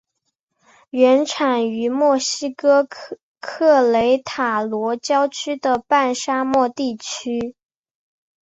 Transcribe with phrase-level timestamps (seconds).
[0.89, 2.87] 原产于墨西哥
[3.39, 7.55] 克雷塔罗郊区的半沙漠地区。